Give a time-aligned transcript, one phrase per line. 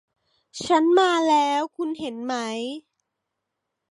[0.65, 2.35] ฉันมาแล้ว คุณเห็นไหม